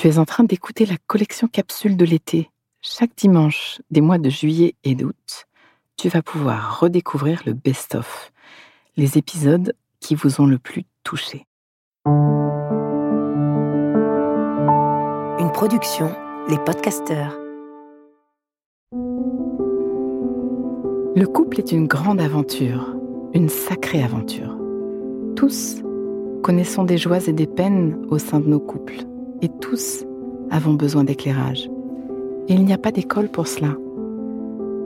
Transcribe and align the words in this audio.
Tu 0.00 0.08
es 0.08 0.18
en 0.18 0.24
train 0.24 0.44
d'écouter 0.44 0.86
la 0.86 0.96
collection 1.06 1.46
capsule 1.46 1.94
de 1.94 2.06
l'été. 2.06 2.48
Chaque 2.80 3.14
dimanche 3.18 3.82
des 3.90 4.00
mois 4.00 4.16
de 4.16 4.30
juillet 4.30 4.74
et 4.82 4.94
d'août, 4.94 5.46
tu 5.98 6.08
vas 6.08 6.22
pouvoir 6.22 6.80
redécouvrir 6.80 7.42
le 7.44 7.52
best-of, 7.52 8.32
les 8.96 9.18
épisodes 9.18 9.74
qui 10.00 10.14
vous 10.14 10.40
ont 10.40 10.46
le 10.46 10.58
plus 10.58 10.84
touché. 11.04 11.44
Une 15.38 15.52
production, 15.52 16.10
les 16.48 16.58
podcasteurs. 16.60 17.38
Le 21.14 21.26
couple 21.26 21.58
est 21.58 21.72
une 21.72 21.86
grande 21.86 22.22
aventure, 22.22 22.96
une 23.34 23.50
sacrée 23.50 24.02
aventure. 24.02 24.56
Tous 25.36 25.82
connaissons 26.42 26.84
des 26.84 26.96
joies 26.96 27.28
et 27.28 27.34
des 27.34 27.46
peines 27.46 28.02
au 28.08 28.16
sein 28.16 28.40
de 28.40 28.48
nos 28.48 28.60
couples 28.60 29.04
et 29.42 29.48
tous 29.48 30.04
avons 30.50 30.74
besoin 30.74 31.04
d'éclairage. 31.04 31.70
Et 32.48 32.54
il 32.54 32.64
n'y 32.64 32.72
a 32.72 32.78
pas 32.78 32.92
d'école 32.92 33.28
pour 33.28 33.46
cela. 33.46 33.76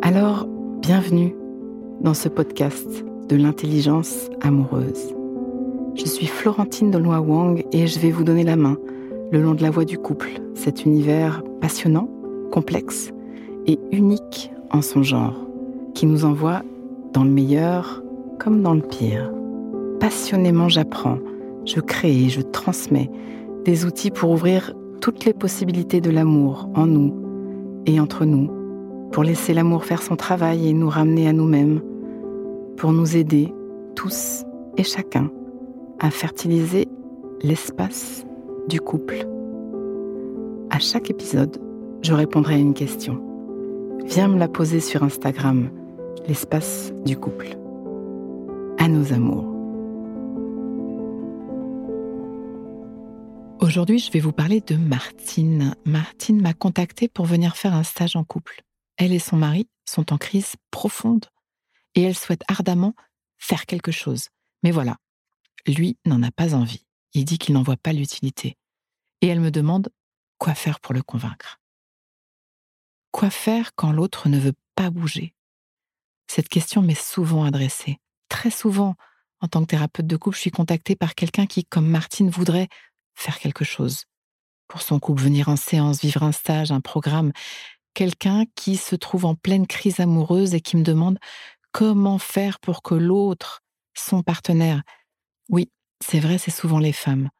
Alors, 0.02 0.46
bienvenue 0.82 1.34
dans 2.00 2.14
ce 2.14 2.28
podcast 2.28 3.04
de 3.28 3.36
l'intelligence 3.36 4.28
amoureuse. 4.42 5.14
Je 5.94 6.04
suis 6.04 6.26
Florentine 6.26 6.90
Dolois 6.90 7.20
Wang 7.20 7.64
et 7.72 7.86
je 7.86 7.98
vais 7.98 8.10
vous 8.10 8.24
donner 8.24 8.44
la 8.44 8.56
main 8.56 8.76
le 9.32 9.40
long 9.40 9.54
de 9.54 9.62
la 9.62 9.70
voie 9.70 9.84
du 9.84 9.98
couple, 9.98 10.30
cet 10.54 10.84
univers 10.84 11.42
passionnant, 11.60 12.08
complexe 12.52 13.12
et 13.66 13.78
unique 13.90 14.52
en 14.70 14.82
son 14.82 15.02
genre, 15.02 15.36
qui 15.94 16.06
nous 16.06 16.24
envoie 16.24 16.62
dans 17.12 17.24
le 17.24 17.30
meilleur 17.30 18.02
comme 18.38 18.62
dans 18.62 18.74
le 18.74 18.82
pire. 18.82 19.32
Passionnément 20.00 20.68
j'apprends, 20.68 21.18
je 21.64 21.80
crée 21.80 22.24
et 22.24 22.28
je 22.28 22.42
transmets 22.42 23.10
des 23.64 23.84
outils 23.84 24.10
pour 24.10 24.30
ouvrir 24.30 24.74
toutes 25.00 25.24
les 25.24 25.32
possibilités 25.32 26.00
de 26.00 26.10
l'amour 26.10 26.68
en 26.74 26.86
nous 26.86 27.14
et 27.86 28.00
entre 28.00 28.24
nous, 28.24 28.50
pour 29.12 29.24
laisser 29.24 29.54
l'amour 29.54 29.84
faire 29.84 30.02
son 30.02 30.16
travail 30.16 30.68
et 30.68 30.72
nous 30.72 30.88
ramener 30.88 31.28
à 31.28 31.32
nous-mêmes, 31.32 31.80
pour 32.76 32.92
nous 32.92 33.16
aider, 33.16 33.52
tous 33.94 34.44
et 34.76 34.82
chacun, 34.82 35.30
à 36.00 36.10
fertiliser 36.10 36.88
l'espace 37.42 38.26
du 38.68 38.80
couple. 38.80 39.26
À 40.70 40.78
chaque 40.78 41.10
épisode, 41.10 41.58
je 42.02 42.12
répondrai 42.12 42.54
à 42.54 42.58
une 42.58 42.74
question. 42.74 43.20
Viens 44.06 44.28
me 44.28 44.38
la 44.38 44.48
poser 44.48 44.80
sur 44.80 45.02
Instagram, 45.02 45.70
l'espace 46.28 46.92
du 47.04 47.16
couple. 47.16 47.56
À 48.78 48.88
nos 48.88 49.12
amours. 49.12 49.53
Aujourd'hui, 53.74 53.98
je 53.98 54.12
vais 54.12 54.20
vous 54.20 54.30
parler 54.30 54.60
de 54.60 54.76
Martine. 54.76 55.74
Martine 55.84 56.40
m'a 56.40 56.54
contactée 56.54 57.08
pour 57.08 57.26
venir 57.26 57.56
faire 57.56 57.74
un 57.74 57.82
stage 57.82 58.14
en 58.14 58.22
couple. 58.22 58.62
Elle 58.98 59.12
et 59.12 59.18
son 59.18 59.36
mari 59.36 59.68
sont 59.84 60.12
en 60.12 60.16
crise 60.16 60.54
profonde 60.70 61.24
et 61.96 62.02
elle 62.02 62.16
souhaite 62.16 62.44
ardemment 62.46 62.94
faire 63.36 63.66
quelque 63.66 63.90
chose. 63.90 64.28
Mais 64.62 64.70
voilà, 64.70 64.98
lui 65.66 65.98
n'en 66.04 66.22
a 66.22 66.30
pas 66.30 66.54
envie. 66.54 66.86
Il 67.14 67.24
dit 67.24 67.36
qu'il 67.36 67.52
n'en 67.54 67.64
voit 67.64 67.76
pas 67.76 67.92
l'utilité. 67.92 68.56
Et 69.22 69.26
elle 69.26 69.40
me 69.40 69.50
demande 69.50 69.88
quoi 70.38 70.54
faire 70.54 70.78
pour 70.78 70.94
le 70.94 71.02
convaincre. 71.02 71.58
Quoi 73.10 73.28
faire 73.28 73.74
quand 73.74 73.90
l'autre 73.90 74.28
ne 74.28 74.38
veut 74.38 74.54
pas 74.76 74.90
bouger? 74.90 75.34
Cette 76.28 76.48
question 76.48 76.80
m'est 76.80 76.94
souvent 76.94 77.42
adressée. 77.42 77.98
Très 78.28 78.52
souvent, 78.52 78.94
en 79.40 79.48
tant 79.48 79.62
que 79.62 79.66
thérapeute 79.66 80.06
de 80.06 80.16
couple, 80.16 80.36
je 80.36 80.42
suis 80.42 80.52
contactée 80.52 80.94
par 80.94 81.16
quelqu'un 81.16 81.46
qui, 81.46 81.64
comme 81.64 81.88
Martine, 81.88 82.30
voudrait 82.30 82.68
faire 83.14 83.38
quelque 83.38 83.64
chose 83.64 84.04
pour 84.68 84.82
son 84.82 84.98
couple, 84.98 85.22
venir 85.22 85.48
en 85.48 85.56
séance, 85.56 86.00
vivre 86.00 86.22
un 86.22 86.32
stage, 86.32 86.72
un 86.72 86.80
programme. 86.80 87.32
Quelqu'un 87.94 88.44
qui 88.56 88.76
se 88.76 88.96
trouve 88.96 89.24
en 89.24 89.34
pleine 89.34 89.66
crise 89.66 90.00
amoureuse 90.00 90.54
et 90.54 90.60
qui 90.60 90.76
me 90.76 90.82
demande 90.82 91.18
comment 91.72 92.18
faire 92.18 92.58
pour 92.58 92.82
que 92.82 92.94
l'autre, 92.94 93.62
son 93.94 94.22
partenaire, 94.22 94.82
oui, 95.48 95.70
c'est 96.04 96.20
vrai, 96.20 96.38
c'est 96.38 96.50
souvent 96.50 96.78
les 96.78 96.92
femmes, 96.92 97.30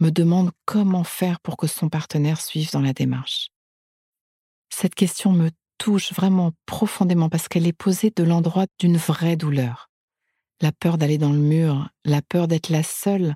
me 0.00 0.10
demande 0.10 0.50
comment 0.64 1.04
faire 1.04 1.40
pour 1.40 1.56
que 1.56 1.66
son 1.66 1.88
partenaire 1.88 2.40
suive 2.40 2.70
dans 2.72 2.80
la 2.80 2.92
démarche. 2.92 3.50
Cette 4.70 4.94
question 4.94 5.32
me 5.32 5.50
touche 5.78 6.12
vraiment 6.12 6.52
profondément 6.66 7.28
parce 7.28 7.48
qu'elle 7.48 7.66
est 7.66 7.72
posée 7.72 8.12
de 8.14 8.24
l'endroit 8.24 8.66
d'une 8.78 8.96
vraie 8.96 9.36
douleur. 9.36 9.90
La 10.60 10.72
peur 10.72 10.96
d'aller 10.96 11.18
dans 11.18 11.32
le 11.32 11.38
mur, 11.38 11.88
la 12.04 12.22
peur 12.22 12.48
d'être 12.48 12.68
la 12.68 12.82
seule 12.82 13.34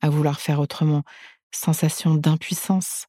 à 0.00 0.10
vouloir 0.10 0.40
faire 0.40 0.60
autrement, 0.60 1.02
sensation 1.50 2.14
d'impuissance. 2.14 3.06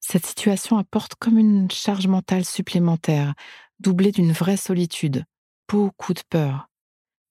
Cette 0.00 0.26
situation 0.26 0.78
apporte 0.78 1.14
comme 1.14 1.38
une 1.38 1.70
charge 1.70 2.06
mentale 2.06 2.44
supplémentaire, 2.44 3.34
doublée 3.78 4.12
d'une 4.12 4.32
vraie 4.32 4.56
solitude, 4.56 5.24
beaucoup 5.68 6.12
de 6.12 6.22
peur. 6.28 6.68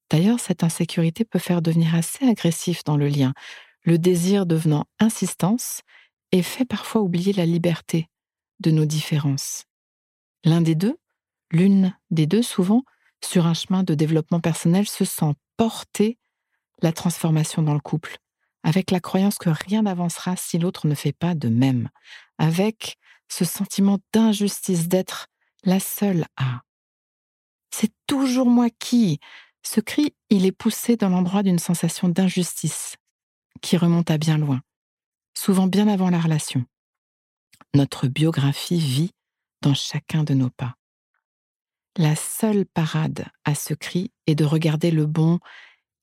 D'ailleurs, 0.10 0.40
cette 0.40 0.64
insécurité 0.64 1.26
peut 1.26 1.40
faire 1.40 1.62
devenir 1.62 1.96
assez 1.96 2.26
agressif 2.26 2.84
dans 2.84 2.98
le 2.98 3.08
lien, 3.08 3.34
le 3.84 3.98
désir 3.98 4.46
devenant 4.46 4.86
insistance 5.00 5.82
et 6.32 6.44
fait 6.44 6.66
parfois 6.66 7.02
oublier 7.02 7.34
la 7.34 7.46
liberté 7.46 8.10
de 8.60 8.72
nos 8.72 8.86
différences. 8.86 9.66
L'un 10.44 10.62
des 10.62 10.76
deux, 10.76 10.98
l'une 11.52 11.96
des 12.10 12.26
deux 12.26 12.42
souvent, 12.42 12.84
sur 13.24 13.46
un 13.46 13.54
chemin 13.54 13.84
de 13.84 13.94
développement 13.94 14.40
personnel, 14.40 14.88
se 14.88 15.06
sent 15.06 15.34
porter 15.58 16.18
la 16.82 16.92
transformation 16.92 17.62
dans 17.62 17.74
le 17.74 17.80
couple, 17.80 18.18
avec 18.64 18.92
la 18.92 19.00
croyance 19.00 19.38
que 19.38 19.50
rien 19.50 19.84
n'avancera 19.84 20.36
si 20.36 20.58
l'autre 20.58 20.88
ne 20.88 20.96
fait 20.96 21.14
pas 21.14 21.36
de 21.36 21.50
même, 21.50 21.90
avec 22.38 22.98
ce 23.28 23.46
sentiment 23.46 24.00
d'injustice 24.14 24.88
d'être 24.88 25.28
la 25.64 25.80
seule 25.80 26.26
à. 26.38 26.62
C'est 27.74 27.94
toujours 28.08 28.48
moi 28.48 28.70
qui. 28.70 29.20
Ce 29.64 29.80
cri, 29.80 30.16
il 30.30 30.46
est 30.46 30.52
poussé 30.52 30.98
dans 30.98 31.10
l'endroit 31.10 31.44
d'une 31.44 31.60
sensation 31.60 32.10
d'injustice 32.10 32.98
qui 33.62 33.78
remonte 33.78 34.10
à 34.12 34.18
bien 34.18 34.38
loin, 34.38 34.62
souvent 35.36 35.68
bien 35.68 35.88
avant 35.88 36.10
la 36.10 36.20
relation. 36.20 36.66
Notre 37.74 38.08
biographie 38.08 38.80
vit 38.80 39.12
dans 39.62 39.76
chacun 39.76 40.24
de 40.24 40.34
nos 40.34 40.50
pas. 40.50 40.76
La 41.98 42.16
seule 42.16 42.66
parade 42.66 43.26
à 43.46 43.54
ce 43.54 43.74
cri 43.74 44.12
est 44.26 44.36
de 44.36 44.46
regarder 44.46 44.92
le 44.92 45.06
bon 45.06 45.40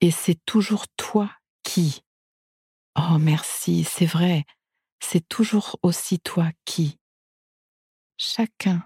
et 0.00 0.10
c'est 0.10 0.38
toujours 0.46 0.86
toi 0.96 1.30
qui 1.62 2.02
Oh 3.00 3.18
merci, 3.18 3.84
c'est 3.84 4.06
vrai, 4.06 4.44
c'est 4.98 5.26
toujours 5.28 5.78
aussi 5.82 6.18
toi 6.18 6.50
qui. 6.64 6.98
Chacun 8.16 8.82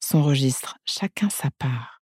son 0.00 0.24
registre, 0.24 0.78
chacun 0.84 1.30
sa 1.30 1.50
part. 1.52 2.02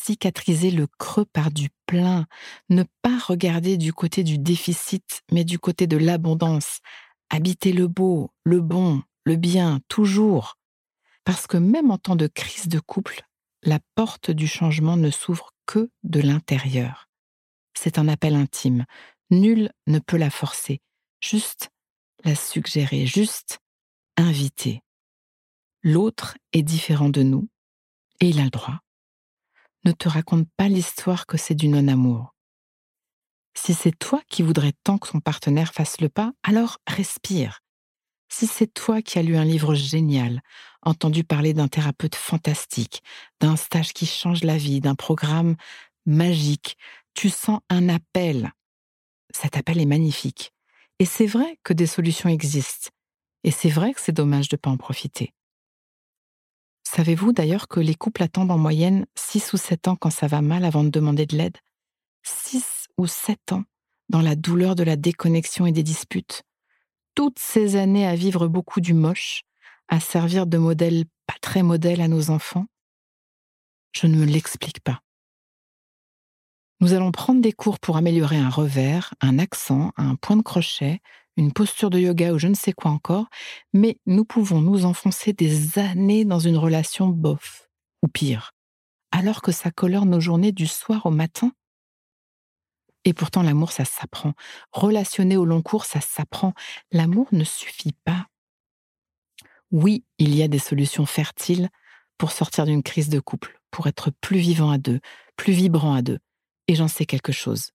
Cicatriser 0.00 0.70
le 0.70 0.86
creux 0.86 1.24
par 1.24 1.50
du 1.50 1.68
plein, 1.84 2.26
ne 2.68 2.84
pas 3.02 3.18
regarder 3.18 3.76
du 3.76 3.92
côté 3.92 4.22
du 4.22 4.38
déficit, 4.38 5.22
mais 5.32 5.42
du 5.44 5.58
côté 5.58 5.88
de 5.88 5.96
l'abondance, 5.96 6.78
habiter 7.28 7.72
le 7.72 7.88
beau, 7.88 8.30
le 8.44 8.60
bon, 8.60 9.02
le 9.24 9.34
bien, 9.34 9.80
toujours. 9.88 10.58
Parce 11.24 11.48
que 11.48 11.56
même 11.56 11.90
en 11.90 11.98
temps 11.98 12.16
de 12.16 12.28
crise 12.28 12.68
de 12.68 12.78
couple, 12.78 13.26
la 13.62 13.80
porte 13.96 14.30
du 14.30 14.46
changement 14.46 14.96
ne 14.96 15.10
s'ouvre 15.10 15.50
que 15.66 15.90
de 16.04 16.20
l'intérieur. 16.20 17.08
C'est 17.74 17.98
un 17.98 18.08
appel 18.08 18.36
intime, 18.36 18.86
Nul 19.30 19.70
ne 19.86 20.00
peut 20.00 20.16
la 20.16 20.30
forcer, 20.30 20.80
juste 21.20 21.70
la 22.24 22.34
suggérer, 22.34 23.06
juste 23.06 23.60
inviter. 24.16 24.82
L'autre 25.82 26.36
est 26.52 26.62
différent 26.62 27.08
de 27.08 27.22
nous, 27.22 27.48
et 28.20 28.28
il 28.28 28.40
a 28.40 28.44
le 28.44 28.50
droit. 28.50 28.80
Ne 29.84 29.92
te 29.92 30.08
raconte 30.08 30.48
pas 30.56 30.68
l'histoire 30.68 31.26
que 31.26 31.38
c'est 31.38 31.54
du 31.54 31.68
non-amour. 31.68 32.34
Si 33.54 33.72
c'est 33.72 33.96
toi 33.96 34.20
qui 34.28 34.42
voudrais 34.42 34.72
tant 34.84 34.98
que 34.98 35.08
ton 35.08 35.20
partenaire 35.20 35.72
fasse 35.72 36.00
le 36.00 36.08
pas, 36.08 36.32
alors 36.42 36.78
respire. 36.86 37.60
Si 38.28 38.46
c'est 38.46 38.72
toi 38.72 39.00
qui 39.00 39.18
as 39.18 39.22
lu 39.22 39.36
un 39.36 39.44
livre 39.44 39.74
génial, 39.74 40.42
entendu 40.82 41.24
parler 41.24 41.54
d'un 41.54 41.68
thérapeute 41.68 42.14
fantastique, 42.14 43.02
d'un 43.40 43.56
stage 43.56 43.92
qui 43.92 44.06
change 44.06 44.44
la 44.44 44.56
vie, 44.56 44.80
d'un 44.80 44.94
programme 44.94 45.56
magique, 46.04 46.76
tu 47.14 47.28
sens 47.28 47.60
un 47.68 47.88
appel 47.88 48.52
cet 49.32 49.56
appel 49.56 49.80
est 49.80 49.86
magnifique. 49.86 50.52
Et 50.98 51.04
c'est 51.04 51.26
vrai 51.26 51.58
que 51.64 51.72
des 51.72 51.86
solutions 51.86 52.28
existent. 52.28 52.90
Et 53.44 53.50
c'est 53.50 53.70
vrai 53.70 53.94
que 53.94 54.00
c'est 54.00 54.12
dommage 54.12 54.48
de 54.48 54.56
ne 54.56 54.58
pas 54.58 54.70
en 54.70 54.76
profiter. 54.76 55.32
Savez-vous 56.84 57.32
d'ailleurs 57.32 57.68
que 57.68 57.80
les 57.80 57.94
couples 57.94 58.22
attendent 58.22 58.50
en 58.50 58.58
moyenne 58.58 59.06
6 59.14 59.52
ou 59.52 59.56
7 59.56 59.88
ans 59.88 59.96
quand 59.96 60.10
ça 60.10 60.26
va 60.26 60.42
mal 60.42 60.64
avant 60.64 60.84
de 60.84 60.90
demander 60.90 61.24
de 61.24 61.36
l'aide? 61.36 61.56
6 62.22 62.88
ou 62.98 63.06
7 63.06 63.52
ans 63.52 63.64
dans 64.08 64.20
la 64.20 64.34
douleur 64.34 64.74
de 64.74 64.82
la 64.82 64.96
déconnexion 64.96 65.66
et 65.66 65.72
des 65.72 65.84
disputes. 65.84 66.42
Toutes 67.14 67.38
ces 67.38 67.76
années 67.76 68.06
à 68.06 68.16
vivre 68.16 68.48
beaucoup 68.48 68.80
du 68.80 68.92
moche, 68.92 69.42
à 69.88 70.00
servir 70.00 70.46
de 70.46 70.58
modèle 70.58 71.04
pas 71.26 71.36
très 71.40 71.62
modèle 71.62 72.00
à 72.00 72.08
nos 72.08 72.30
enfants? 72.30 72.66
Je 73.92 74.06
ne 74.06 74.16
me 74.16 74.24
l'explique 74.24 74.80
pas. 74.80 75.00
Nous 76.80 76.94
allons 76.94 77.12
prendre 77.12 77.42
des 77.42 77.52
cours 77.52 77.78
pour 77.78 77.98
améliorer 77.98 78.38
un 78.38 78.48
revers, 78.48 79.12
un 79.20 79.38
accent, 79.38 79.92
un 79.98 80.14
point 80.14 80.36
de 80.36 80.42
crochet, 80.42 81.00
une 81.36 81.52
posture 81.52 81.90
de 81.90 81.98
yoga 81.98 82.32
ou 82.32 82.38
je 82.38 82.48
ne 82.48 82.54
sais 82.54 82.72
quoi 82.72 82.90
encore, 82.90 83.26
mais 83.74 83.98
nous 84.06 84.24
pouvons 84.24 84.62
nous 84.62 84.86
enfoncer 84.86 85.34
des 85.34 85.78
années 85.78 86.24
dans 86.24 86.38
une 86.38 86.56
relation 86.56 87.08
bof, 87.08 87.68
ou 88.02 88.08
pire, 88.08 88.52
alors 89.12 89.42
que 89.42 89.52
ça 89.52 89.70
colore 89.70 90.06
nos 90.06 90.20
journées 90.20 90.52
du 90.52 90.66
soir 90.66 91.04
au 91.04 91.10
matin. 91.10 91.52
Et 93.04 93.12
pourtant, 93.12 93.42
l'amour, 93.42 93.72
ça 93.72 93.84
s'apprend. 93.84 94.32
Relationner 94.72 95.36
au 95.36 95.44
long 95.44 95.60
cours, 95.60 95.84
ça 95.84 96.00
s'apprend. 96.00 96.54
L'amour 96.92 97.28
ne 97.32 97.44
suffit 97.44 97.94
pas. 98.04 98.26
Oui, 99.70 100.04
il 100.18 100.34
y 100.34 100.42
a 100.42 100.48
des 100.48 100.58
solutions 100.58 101.04
fertiles 101.04 101.68
pour 102.16 102.32
sortir 102.32 102.64
d'une 102.64 102.82
crise 102.82 103.10
de 103.10 103.20
couple, 103.20 103.60
pour 103.70 103.86
être 103.86 104.10
plus 104.22 104.38
vivant 104.38 104.70
à 104.70 104.78
deux, 104.78 105.00
plus 105.36 105.52
vibrant 105.52 105.94
à 105.94 106.00
deux. 106.00 106.18
Et 106.70 106.76
j'en 106.76 106.86
sais 106.86 107.04
quelque 107.04 107.32
chose. 107.32 107.72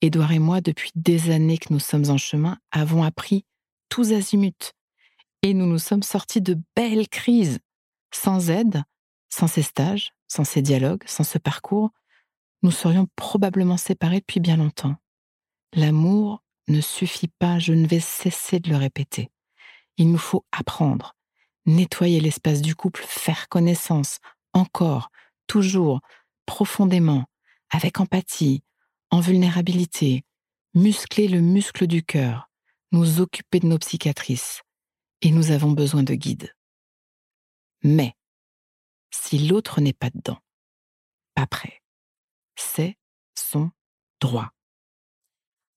Édouard 0.00 0.30
et 0.30 0.38
moi, 0.38 0.60
depuis 0.60 0.92
des 0.94 1.30
années 1.30 1.58
que 1.58 1.72
nous 1.72 1.80
sommes 1.80 2.08
en 2.08 2.18
chemin, 2.18 2.56
avons 2.70 3.02
appris 3.02 3.44
tous 3.88 4.12
azimuts. 4.12 4.74
Et 5.42 5.54
nous 5.54 5.66
nous 5.66 5.80
sommes 5.80 6.04
sortis 6.04 6.40
de 6.40 6.56
belles 6.76 7.08
crises. 7.08 7.58
Sans 8.14 8.48
aide, 8.48 8.84
sans 9.28 9.48
ces 9.48 9.62
stages, 9.62 10.12
sans 10.28 10.44
ces 10.44 10.62
dialogues, 10.62 11.02
sans 11.04 11.24
ce 11.24 11.38
parcours, 11.38 11.90
nous 12.62 12.70
serions 12.70 13.08
probablement 13.16 13.76
séparés 13.76 14.20
depuis 14.20 14.38
bien 14.38 14.56
longtemps. 14.56 14.94
L'amour 15.72 16.44
ne 16.68 16.80
suffit 16.80 17.32
pas, 17.40 17.58
je 17.58 17.72
ne 17.72 17.88
vais 17.88 17.98
cesser 17.98 18.60
de 18.60 18.70
le 18.70 18.76
répéter. 18.76 19.32
Il 19.96 20.12
nous 20.12 20.18
faut 20.18 20.46
apprendre, 20.52 21.16
nettoyer 21.66 22.20
l'espace 22.20 22.62
du 22.62 22.76
couple, 22.76 23.02
faire 23.04 23.48
connaissance, 23.48 24.20
encore, 24.52 25.10
toujours, 25.48 25.98
profondément, 26.46 27.24
avec 27.72 27.98
empathie, 27.98 28.62
en 29.10 29.20
vulnérabilité, 29.20 30.24
muscler 30.74 31.26
le 31.26 31.40
muscle 31.40 31.86
du 31.86 32.04
cœur, 32.04 32.48
nous 32.92 33.20
occuper 33.20 33.58
de 33.60 33.66
nos 33.66 33.78
psychiatrices. 33.78 34.62
Et 35.22 35.30
nous 35.30 35.50
avons 35.50 35.72
besoin 35.72 36.02
de 36.02 36.14
guides. 36.14 36.54
Mais, 37.82 38.14
si 39.10 39.38
l'autre 39.38 39.80
n'est 39.80 39.92
pas 39.92 40.10
dedans, 40.10 40.38
pas 41.34 41.46
prêt, 41.46 41.82
c'est 42.56 42.96
son 43.34 43.70
droit. 44.20 44.52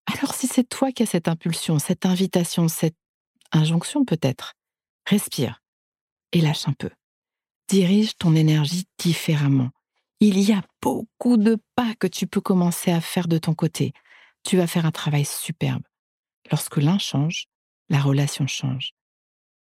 Alors 0.05 0.33
si 0.35 0.47
c'est 0.47 0.63
toi 0.63 0.91
qui 0.91 1.03
as 1.03 1.07
cette 1.07 1.27
impulsion, 1.27 1.79
cette 1.79 2.05
invitation, 2.05 2.67
cette 2.67 2.97
injonction 3.51 4.05
peut-être, 4.05 4.53
respire 5.05 5.61
et 6.31 6.41
lâche 6.41 6.67
un 6.67 6.73
peu. 6.73 6.89
Dirige 7.67 8.17
ton 8.17 8.35
énergie 8.35 8.85
différemment. 8.97 9.71
Il 10.21 10.39
y 10.39 10.53
a 10.53 10.61
beaucoup 10.81 11.35
de 11.35 11.57
pas 11.75 11.93
que 11.99 12.07
tu 12.07 12.25
peux 12.25 12.39
commencer 12.39 12.89
à 12.89 13.01
faire 13.01 13.27
de 13.27 13.37
ton 13.37 13.53
côté. 13.53 13.91
Tu 14.43 14.55
vas 14.55 14.65
faire 14.65 14.85
un 14.85 14.91
travail 14.91 15.25
superbe. 15.25 15.83
Lorsque 16.49 16.77
l'un 16.77 16.97
change, 16.97 17.47
la 17.89 17.99
relation 17.99 18.47
change. 18.47 18.93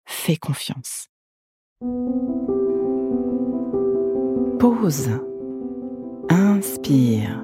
Fais 0.06 0.38
confiance. 0.38 1.08
Pause. 4.60 5.20
Inspire. 6.30 7.44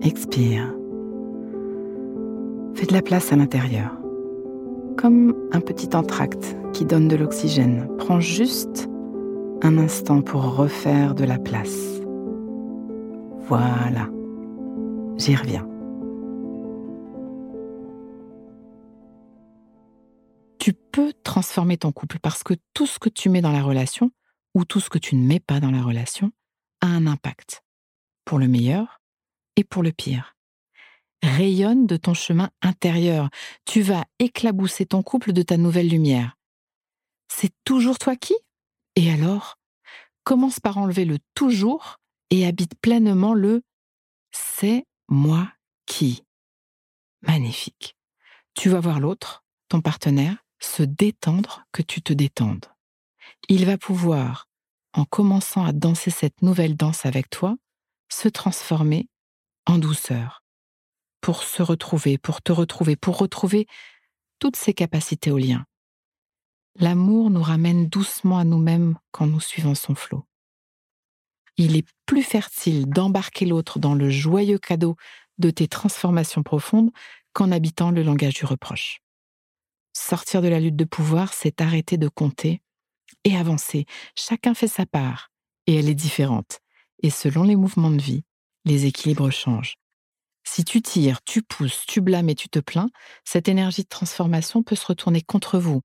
Expire. 0.00 0.74
Fais 2.74 2.86
de 2.86 2.92
la 2.94 3.02
place 3.02 3.30
à 3.30 3.36
l'intérieur. 3.36 3.92
Comme 4.96 5.36
un 5.52 5.60
petit 5.60 5.94
entracte 5.94 6.56
qui 6.72 6.86
donne 6.86 7.08
de 7.08 7.16
l'oxygène. 7.16 7.88
Prends 7.98 8.20
juste 8.20 8.88
un 9.62 9.78
instant 9.78 10.22
pour 10.22 10.56
refaire 10.56 11.14
de 11.14 11.24
la 11.24 11.38
place. 11.38 12.00
Voilà. 13.40 14.08
J'y 15.18 15.36
reviens. 15.36 15.66
Tu 20.58 20.72
peux 20.72 21.12
transformer 21.24 21.76
ton 21.76 21.92
couple 21.92 22.18
parce 22.20 22.42
que 22.42 22.54
tout 22.74 22.86
ce 22.86 22.98
que 22.98 23.08
tu 23.08 23.28
mets 23.28 23.40
dans 23.42 23.52
la 23.52 23.62
relation 23.62 24.10
ou 24.54 24.64
tout 24.64 24.80
ce 24.80 24.90
que 24.90 24.98
tu 24.98 25.16
ne 25.16 25.26
mets 25.26 25.40
pas 25.40 25.60
dans 25.60 25.70
la 25.70 25.82
relation 25.82 26.32
a 26.80 26.86
un 26.86 27.06
impact 27.06 27.62
pour 28.24 28.38
le 28.38 28.48
meilleur 28.48 29.00
et 29.56 29.64
pour 29.64 29.82
le 29.82 29.92
pire. 29.92 30.36
Rayonne 31.22 31.86
de 31.86 31.96
ton 31.96 32.14
chemin 32.14 32.50
intérieur. 32.62 33.28
Tu 33.66 33.82
vas 33.82 34.04
éclabousser 34.18 34.86
ton 34.86 35.02
couple 35.02 35.32
de 35.32 35.42
ta 35.42 35.58
nouvelle 35.58 35.88
lumière. 35.88 36.36
C'est 37.28 37.52
toujours 37.64 37.98
toi 37.98 38.16
qui 38.16 38.34
Et 38.96 39.10
alors 39.10 39.56
Commence 40.24 40.60
par 40.60 40.78
enlever 40.78 41.04
le 41.04 41.18
toujours 41.34 41.96
et 42.30 42.46
habite 42.46 42.78
pleinement 42.80 43.34
le 43.34 43.62
c'est 44.32 44.84
moi 45.08 45.52
qui. 45.86 46.24
Magnifique. 47.22 47.96
Tu 48.54 48.68
vas 48.68 48.80
voir 48.80 49.00
l'autre, 49.00 49.44
ton 49.68 49.80
partenaire, 49.80 50.36
se 50.60 50.82
détendre 50.82 51.64
que 51.72 51.82
tu 51.82 52.02
te 52.02 52.12
détendes. 52.12 52.66
Il 53.48 53.66
va 53.66 53.78
pouvoir, 53.78 54.48
en 54.92 55.04
commençant 55.04 55.64
à 55.64 55.72
danser 55.72 56.10
cette 56.10 56.42
nouvelle 56.42 56.76
danse 56.76 57.06
avec 57.06 57.30
toi, 57.30 57.56
se 58.08 58.28
transformer 58.28 59.08
en 59.66 59.78
douceur, 59.78 60.44
pour 61.20 61.42
se 61.42 61.62
retrouver, 61.62 62.18
pour 62.18 62.42
te 62.42 62.52
retrouver, 62.52 62.96
pour 62.96 63.18
retrouver 63.18 63.66
toutes 64.38 64.56
ses 64.56 64.74
capacités 64.74 65.30
au 65.30 65.38
lien. 65.38 65.64
L'amour 66.76 67.30
nous 67.30 67.42
ramène 67.42 67.88
doucement 67.88 68.38
à 68.38 68.44
nous-mêmes 68.44 68.96
quand 69.10 69.26
nous 69.26 69.40
suivons 69.40 69.74
son 69.74 69.94
flot. 69.94 70.24
Il 71.56 71.76
est 71.76 71.86
plus 72.06 72.22
fertile 72.22 72.86
d'embarquer 72.86 73.44
l'autre 73.44 73.78
dans 73.78 73.94
le 73.94 74.08
joyeux 74.08 74.58
cadeau 74.58 74.96
de 75.38 75.50
tes 75.50 75.68
transformations 75.68 76.42
profondes 76.42 76.90
qu'en 77.32 77.52
habitant 77.52 77.90
le 77.90 78.02
langage 78.02 78.34
du 78.34 78.44
reproche. 78.44 79.00
Sortir 79.92 80.42
de 80.42 80.48
la 80.48 80.60
lutte 80.60 80.76
de 80.76 80.84
pouvoir, 80.84 81.32
c'est 81.32 81.60
arrêter 81.60 81.98
de 81.98 82.08
compter 82.08 82.62
et 83.24 83.36
avancer. 83.36 83.86
Chacun 84.16 84.54
fait 84.54 84.68
sa 84.68 84.86
part, 84.86 85.30
et 85.66 85.74
elle 85.74 85.88
est 85.88 85.94
différente 85.94 86.60
et 87.02 87.10
selon 87.10 87.44
les 87.44 87.56
mouvements 87.56 87.90
de 87.90 88.00
vie, 88.00 88.24
les 88.64 88.86
équilibres 88.86 89.30
changent. 89.30 89.76
Si 90.44 90.64
tu 90.64 90.82
tires, 90.82 91.22
tu 91.22 91.42
pousses, 91.42 91.84
tu 91.86 92.00
blâmes 92.00 92.28
et 92.28 92.34
tu 92.34 92.48
te 92.48 92.58
plains, 92.58 92.90
cette 93.24 93.48
énergie 93.48 93.82
de 93.82 93.88
transformation 93.88 94.62
peut 94.62 94.76
se 94.76 94.86
retourner 94.86 95.22
contre 95.22 95.58
vous. 95.58 95.80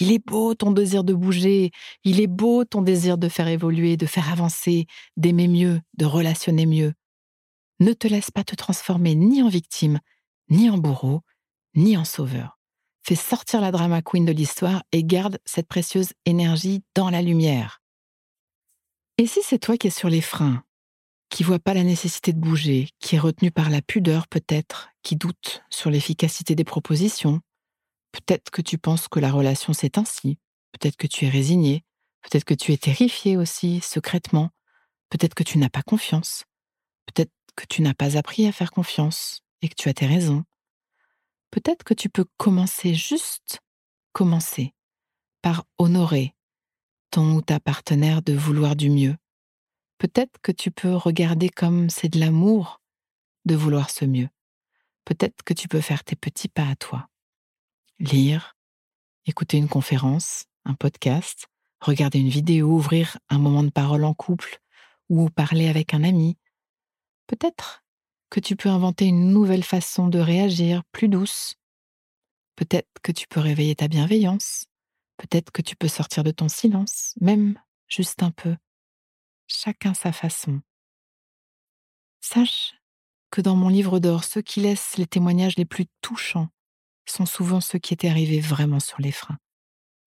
Il 0.00 0.10
est 0.12 0.24
beau 0.24 0.54
ton 0.54 0.70
désir 0.70 1.04
de 1.04 1.14
bouger, 1.14 1.70
il 2.04 2.20
est 2.20 2.26
beau 2.26 2.64
ton 2.64 2.82
désir 2.82 3.18
de 3.18 3.28
faire 3.28 3.48
évoluer, 3.48 3.96
de 3.96 4.06
faire 4.06 4.30
avancer, 4.30 4.86
d'aimer 5.16 5.48
mieux, 5.48 5.80
de 5.98 6.06
relationner 6.06 6.66
mieux. 6.66 6.94
Ne 7.80 7.92
te 7.92 8.08
laisse 8.08 8.30
pas 8.30 8.44
te 8.44 8.54
transformer 8.54 9.14
ni 9.14 9.42
en 9.42 9.48
victime, 9.48 10.00
ni 10.48 10.70
en 10.70 10.78
bourreau, 10.78 11.20
ni 11.74 11.96
en 11.96 12.04
sauveur. 12.04 12.58
Fais 13.04 13.16
sortir 13.16 13.60
la 13.60 13.72
drama 13.72 14.00
queen 14.00 14.24
de 14.24 14.32
l'histoire 14.32 14.82
et 14.92 15.04
garde 15.04 15.38
cette 15.44 15.66
précieuse 15.66 16.12
énergie 16.24 16.82
dans 16.94 17.10
la 17.10 17.20
lumière. 17.20 17.80
Et 19.18 19.26
si 19.26 19.40
c'est 19.42 19.58
toi 19.58 19.76
qui 19.76 19.88
es 19.88 19.90
sur 19.90 20.08
les 20.08 20.20
freins, 20.20 20.62
qui 21.28 21.42
voit 21.42 21.58
pas 21.58 21.74
la 21.74 21.82
nécessité 21.82 22.32
de 22.32 22.38
bouger, 22.38 22.90
qui 23.00 23.16
est 23.16 23.18
retenu 23.18 23.50
par 23.50 23.70
la 23.70 23.82
pudeur 23.82 24.28
peut-être, 24.28 24.90
qui 25.02 25.16
doute 25.16 25.64
sur 25.70 25.90
l'efficacité 25.90 26.54
des 26.54 26.64
propositions, 26.64 27.40
peut-être 28.12 28.50
que 28.50 28.62
tu 28.62 28.78
penses 28.78 29.08
que 29.08 29.20
la 29.20 29.32
relation 29.32 29.72
c'est 29.72 29.98
ainsi, 29.98 30.38
peut-être 30.72 30.96
que 30.96 31.06
tu 31.06 31.26
es 31.26 31.28
résigné, 31.28 31.84
peut-être 32.22 32.44
que 32.44 32.54
tu 32.54 32.72
es 32.72 32.76
terrifié 32.76 33.36
aussi, 33.36 33.80
secrètement, 33.80 34.50
peut-être 35.10 35.34
que 35.34 35.42
tu 35.42 35.58
n'as 35.58 35.70
pas 35.70 35.82
confiance, 35.82 36.44
peut-être 37.06 37.32
que 37.56 37.64
tu 37.66 37.82
n'as 37.82 37.94
pas 37.94 38.16
appris 38.16 38.46
à 38.46 38.52
faire 38.52 38.70
confiance 38.70 39.42
et 39.60 39.68
que 39.68 39.74
tu 39.74 39.88
as 39.88 39.94
tes 39.94 40.06
raisons. 40.06 40.44
Peut-être 41.50 41.84
que 41.84 41.94
tu 41.94 42.08
peux 42.08 42.24
commencer 42.38 42.94
juste, 42.94 43.60
commencer, 44.12 44.72
par 45.42 45.64
honorer 45.78 46.34
ton 47.10 47.34
ou 47.34 47.42
ta 47.42 47.60
partenaire 47.60 48.22
de 48.22 48.32
vouloir 48.32 48.74
du 48.74 48.88
mieux. 48.88 49.16
Peut-être 49.98 50.40
que 50.42 50.52
tu 50.52 50.70
peux 50.70 50.94
regarder 50.94 51.50
comme 51.50 51.90
c'est 51.90 52.08
de 52.08 52.18
l'amour 52.18 52.80
de 53.44 53.54
vouloir 53.54 53.90
ce 53.90 54.04
mieux. 54.04 54.28
Peut-être 55.04 55.42
que 55.42 55.52
tu 55.52 55.68
peux 55.68 55.80
faire 55.80 56.04
tes 56.04 56.16
petits 56.16 56.48
pas 56.48 56.68
à 56.68 56.76
toi. 56.76 57.08
Lire, 58.02 58.56
écouter 59.24 59.56
une 59.56 59.68
conférence, 59.68 60.44
un 60.66 60.74
podcast, 60.74 61.46
regarder 61.80 62.18
une 62.18 62.28
vidéo, 62.28 62.68
ouvrir 62.68 63.18
un 63.30 63.38
moment 63.38 63.62
de 63.62 63.70
parole 63.70 64.04
en 64.04 64.12
couple 64.12 64.60
ou 65.08 65.30
parler 65.30 65.68
avec 65.68 65.94
un 65.94 66.04
ami. 66.04 66.36
Peut-être 67.26 67.82
que 68.28 68.40
tu 68.40 68.56
peux 68.56 68.68
inventer 68.68 69.06
une 69.06 69.30
nouvelle 69.30 69.64
façon 69.64 70.08
de 70.08 70.18
réagir, 70.18 70.82
plus 70.92 71.08
douce. 71.08 71.54
Peut-être 72.56 72.90
que 73.02 73.12
tu 73.12 73.26
peux 73.26 73.40
réveiller 73.40 73.74
ta 73.74 73.88
bienveillance, 73.88 74.66
Peut-être 75.22 75.52
que 75.52 75.62
tu 75.62 75.76
peux 75.76 75.86
sortir 75.86 76.24
de 76.24 76.32
ton 76.32 76.48
silence, 76.48 77.14
même 77.20 77.56
juste 77.86 78.24
un 78.24 78.32
peu. 78.32 78.56
Chacun 79.46 79.94
sa 79.94 80.10
façon. 80.10 80.60
Sache 82.20 82.74
que 83.30 83.40
dans 83.40 83.54
mon 83.54 83.68
livre 83.68 84.00
d'or, 84.00 84.24
ceux 84.24 84.42
qui 84.42 84.60
laissent 84.60 84.96
les 84.96 85.06
témoignages 85.06 85.56
les 85.56 85.64
plus 85.64 85.86
touchants 86.00 86.48
sont 87.12 87.26
souvent 87.26 87.60
ceux 87.60 87.78
qui 87.78 87.92
étaient 87.94 88.08
arrivés 88.08 88.40
vraiment 88.40 88.80
sur 88.80 89.00
les 89.00 89.12
freins. 89.12 89.38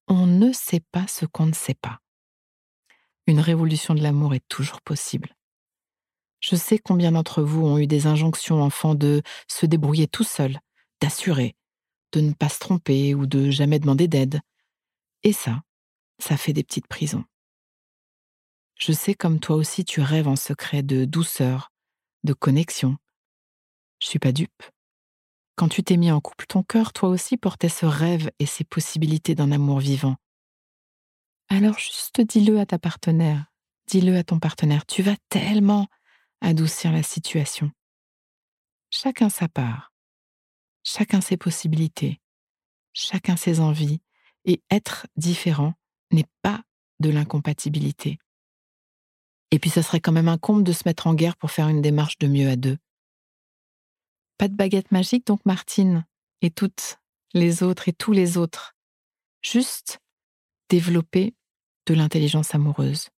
On 0.07 0.25
ne 0.25 0.51
sait 0.51 0.83
pas 0.91 1.07
ce 1.07 1.25
qu'on 1.25 1.45
ne 1.45 1.53
sait 1.53 1.75
pas. 1.75 1.99
Une 3.27 3.39
révolution 3.39 3.93
de 3.93 4.01
l'amour 4.01 4.33
est 4.33 4.47
toujours 4.47 4.81
possible. 4.81 5.35
Je 6.39 6.55
sais 6.55 6.77
combien 6.77 7.11
d'entre 7.11 7.41
vous 7.41 7.65
ont 7.65 7.77
eu 7.77 7.87
des 7.87 8.07
injonctions 8.07 8.61
enfants 8.61 8.95
de 8.95 9.21
se 9.47 9.65
débrouiller 9.65 10.07
tout 10.07 10.23
seul, 10.23 10.59
d'assurer, 11.01 11.55
de 12.11 12.21
ne 12.21 12.33
pas 12.33 12.49
se 12.49 12.59
tromper 12.59 13.15
ou 13.15 13.25
de 13.25 13.49
jamais 13.49 13.79
demander 13.79 14.07
d'aide. 14.07 14.41
Et 15.23 15.33
ça, 15.33 15.61
ça 16.19 16.37
fait 16.37 16.53
des 16.53 16.63
petites 16.63 16.87
prisons. 16.87 17.23
Je 18.75 18.91
sais 18.91 19.15
comme 19.15 19.39
toi 19.39 19.55
aussi 19.55 19.85
tu 19.85 20.01
rêves 20.01 20.27
en 20.27 20.35
secret 20.35 20.83
de 20.83 21.05
douceur, 21.05 21.71
de 22.23 22.33
connexion. 22.33 22.97
Je 24.01 24.07
suis 24.07 24.19
pas 24.19 24.31
dupe. 24.31 24.63
Quand 25.55 25.69
tu 25.69 25.83
t'es 25.83 25.97
mis 25.97 26.11
en 26.11 26.19
couple, 26.19 26.45
ton 26.47 26.63
cœur, 26.63 26.91
toi 26.91 27.09
aussi, 27.09 27.37
portait 27.37 27.69
ce 27.69 27.85
rêve 27.85 28.29
et 28.39 28.45
ces 28.45 28.65
possibilités 28.65 29.35
d'un 29.35 29.51
amour 29.51 29.79
vivant. 29.79 30.15
Alors 31.47 31.77
juste 31.79 32.21
dis-le 32.21 32.59
à 32.59 32.65
ta 32.65 32.79
partenaire, 32.79 33.45
dis-le 33.87 34.17
à 34.17 34.23
ton 34.23 34.39
partenaire, 34.39 34.85
tu 34.85 35.01
vas 35.01 35.15
tellement 35.29 35.87
adoucir 36.41 36.91
la 36.91 37.03
situation. 37.03 37.71
Chacun 38.89 39.29
sa 39.29 39.47
part, 39.47 39.93
chacun 40.83 41.21
ses 41.21 41.37
possibilités, 41.37 42.19
chacun 42.93 43.35
ses 43.35 43.59
envies, 43.59 44.01
et 44.45 44.61
être 44.69 45.07
différent 45.15 45.73
n'est 46.11 46.27
pas 46.41 46.61
de 46.99 47.09
l'incompatibilité. 47.09 48.19
Et 49.51 49.59
puis 49.59 49.69
ça 49.69 49.83
serait 49.83 49.99
quand 49.99 50.11
même 50.11 50.27
un 50.27 50.37
comble 50.37 50.63
de 50.63 50.71
se 50.71 50.83
mettre 50.85 51.07
en 51.07 51.13
guerre 51.13 51.37
pour 51.37 51.51
faire 51.51 51.67
une 51.67 51.81
démarche 51.81 52.17
de 52.19 52.27
mieux 52.27 52.49
à 52.49 52.55
deux. 52.55 52.77
Pas 54.37 54.47
de 54.47 54.55
baguette 54.55 54.91
magique 54.91 55.27
donc 55.27 55.39
Martine 55.45 56.05
et 56.41 56.51
toutes 56.51 56.99
les 57.33 57.63
autres 57.63 57.87
et 57.87 57.93
tous 57.93 58.11
les 58.11 58.37
autres. 58.37 58.75
Juste 59.41 59.99
développer 60.69 61.35
de 61.85 61.93
l'intelligence 61.93 62.55
amoureuse. 62.55 63.09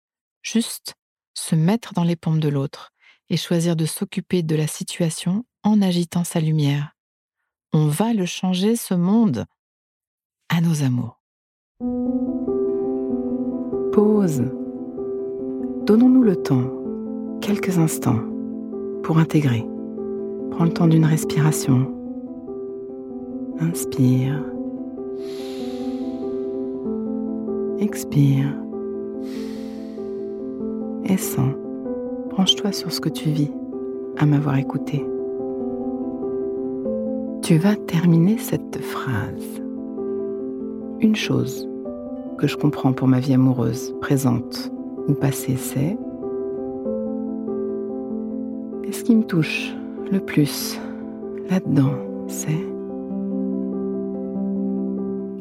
Juste 0.43 0.95
se 1.35 1.55
mettre 1.55 1.93
dans 1.95 2.05
les 2.05 2.17
pompes 2.17 2.41
de 2.41 2.49
l'autre 2.49 2.93
et 3.29 3.37
choisir 3.37 3.77
de 3.77 3.87
s'occuper 3.87 4.43
de 4.43 4.57
la 4.57 4.67
situation 4.67 5.45
en 5.63 5.83
agitant 5.83 6.25
sa 6.25 6.41
lumière. 6.41 6.93
On 7.73 7.89
va 7.89 8.13
le 8.13 8.27
changer 8.27 8.77
ce 8.77 8.95
monde 8.95 9.47
à 10.49 10.61
nos 10.61 10.83
amours. 10.83 11.21
Pause. 13.93 14.45
Donnons-nous 15.85 16.23
le 16.23 16.37
temps, 16.43 16.71
quelques 17.41 17.79
instants, 17.79 18.23
pour 19.03 19.19
intégrer. 19.19 19.65
Prends 20.51 20.65
le 20.65 20.73
temps 20.73 20.87
d'une 20.87 21.05
respiration. 21.05 21.87
Inspire. 23.61 24.43
Expire. 27.79 28.47
Et 31.05 31.17
sens. 31.17 31.55
Branche-toi 32.31 32.73
sur 32.73 32.93
ce 32.93 33.01
que 33.01 33.09
tu 33.09 33.31
vis 33.31 33.51
à 34.19 34.27
m'avoir 34.27 34.57
écouté. 34.57 35.05
Tu 37.43 37.59
vas 37.59 37.77
terminer 37.77 38.39
cette 38.39 38.81
phrase. 38.83 39.63
Une 41.01 41.15
chose 41.15 41.69
que 42.39 42.47
je 42.47 42.57
comprends 42.57 42.93
pour 42.93 43.09
ma 43.09 43.21
vie 43.21 43.35
amoureuse, 43.35 43.95
présente 44.01 44.71
ou 45.09 45.15
passée, 45.15 45.57
c'est 45.57 45.97
et 48.87 48.93
ce 48.93 49.03
qui 49.03 49.17
me 49.17 49.25
touche? 49.25 49.76
Le 50.11 50.21
plus 50.21 50.79
là-dedans, 51.51 51.93
c'est 52.29 52.67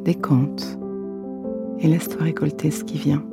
décompte 0.03 0.77
et 1.79 1.87
laisse-toi 1.87 2.23
récolter 2.23 2.71
ce 2.71 2.83
qui 2.83 2.97
vient. 2.97 3.23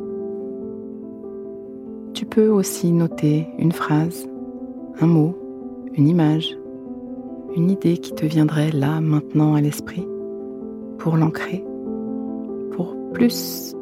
Tu 2.14 2.26
peux 2.26 2.48
aussi 2.48 2.92
noter 2.92 3.46
une 3.58 3.72
phrase, 3.72 4.26
un 5.00 5.06
mot, 5.06 5.36
une 5.94 6.08
image, 6.08 6.56
une 7.56 7.70
idée 7.70 7.98
qui 7.98 8.14
te 8.14 8.24
viendrait 8.24 8.70
là, 8.70 9.00
maintenant 9.00 9.54
à 9.54 9.60
l'esprit, 9.60 10.06
pour 10.98 11.16
l'ancrer, 11.16 11.64
pour 12.72 12.96
plus 13.12 13.74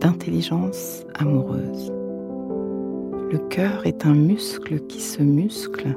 d'intelligence 0.00 1.04
amoureuse. 1.14 1.92
Le 3.30 3.38
cœur 3.48 3.86
est 3.86 4.04
un 4.04 4.14
muscle 4.14 4.80
qui 4.80 5.00
se 5.00 5.22
muscle. 5.22 5.96